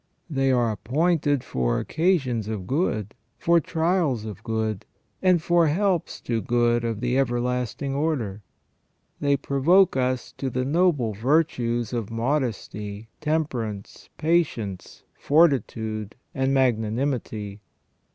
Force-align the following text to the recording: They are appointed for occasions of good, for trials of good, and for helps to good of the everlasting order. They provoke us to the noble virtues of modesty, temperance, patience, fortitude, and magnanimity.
They 0.31 0.51
are 0.51 0.71
appointed 0.71 1.43
for 1.43 1.77
occasions 1.79 2.47
of 2.47 2.65
good, 2.65 3.13
for 3.37 3.59
trials 3.59 4.25
of 4.25 4.41
good, 4.43 4.83
and 5.21 5.39
for 5.39 5.67
helps 5.67 6.19
to 6.21 6.41
good 6.41 6.83
of 6.83 7.01
the 7.01 7.19
everlasting 7.19 7.93
order. 7.93 8.41
They 9.19 9.37
provoke 9.37 9.95
us 9.95 10.31
to 10.39 10.49
the 10.49 10.65
noble 10.65 11.13
virtues 11.13 11.93
of 11.93 12.09
modesty, 12.09 13.09
temperance, 13.19 14.09
patience, 14.17 15.03
fortitude, 15.13 16.15
and 16.33 16.51
magnanimity. 16.51 17.61